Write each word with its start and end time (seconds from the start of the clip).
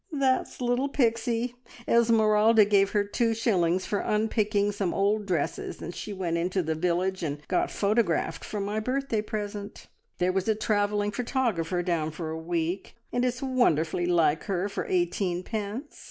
"That's 0.11 0.61
little 0.61 0.89
Pixie! 0.89 1.53
Esmeralda 1.87 2.65
gave 2.65 2.89
her 2.89 3.03
two 3.03 3.35
shillings 3.35 3.85
for 3.85 3.99
unpicking 3.99 4.71
some 4.71 4.95
old 4.95 5.27
dresses, 5.27 5.79
and 5.79 5.93
she 5.93 6.11
went 6.11 6.37
into 6.37 6.63
the 6.63 6.73
village 6.73 7.21
and 7.21 7.37
got 7.47 7.69
photographed 7.69 8.43
for 8.43 8.59
my 8.59 8.79
birthday 8.79 9.21
present. 9.21 9.89
There 10.17 10.31
was 10.33 10.47
a 10.47 10.55
travelling 10.55 11.11
photographer 11.11 11.83
down 11.83 12.09
for 12.09 12.31
a 12.31 12.39
week, 12.39 12.95
and 13.13 13.23
it's 13.23 13.43
wonderfully 13.43 14.07
like 14.07 14.45
her 14.45 14.67
for 14.67 14.85
eighteenpence. 14.87 15.99